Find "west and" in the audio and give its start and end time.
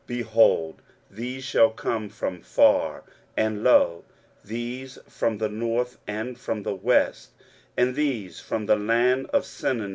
6.73-7.93